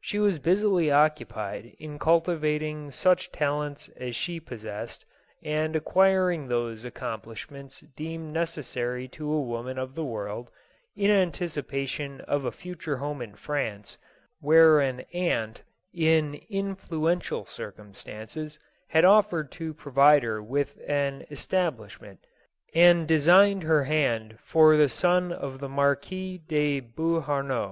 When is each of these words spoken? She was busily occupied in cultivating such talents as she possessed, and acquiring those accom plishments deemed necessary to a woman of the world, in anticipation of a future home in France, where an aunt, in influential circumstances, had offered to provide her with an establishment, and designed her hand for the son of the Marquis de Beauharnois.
She 0.00 0.18
was 0.18 0.40
busily 0.40 0.90
occupied 0.90 1.76
in 1.78 2.00
cultivating 2.00 2.90
such 2.90 3.30
talents 3.30 3.88
as 3.90 4.16
she 4.16 4.40
possessed, 4.40 5.04
and 5.40 5.76
acquiring 5.76 6.48
those 6.48 6.84
accom 6.84 7.22
plishments 7.22 7.84
deemed 7.94 8.32
necessary 8.32 9.06
to 9.10 9.32
a 9.32 9.40
woman 9.40 9.78
of 9.78 9.94
the 9.94 10.02
world, 10.04 10.50
in 10.96 11.12
anticipation 11.12 12.20
of 12.22 12.44
a 12.44 12.50
future 12.50 12.96
home 12.96 13.22
in 13.22 13.36
France, 13.36 13.96
where 14.40 14.80
an 14.80 15.02
aunt, 15.12 15.62
in 15.94 16.40
influential 16.48 17.44
circumstances, 17.44 18.58
had 18.88 19.04
offered 19.04 19.52
to 19.52 19.72
provide 19.74 20.24
her 20.24 20.42
with 20.42 20.76
an 20.88 21.24
establishment, 21.30 22.18
and 22.74 23.06
designed 23.06 23.62
her 23.62 23.84
hand 23.84 24.40
for 24.40 24.76
the 24.76 24.88
son 24.88 25.30
of 25.30 25.60
the 25.60 25.68
Marquis 25.68 26.36
de 26.48 26.80
Beauharnois. 26.80 27.66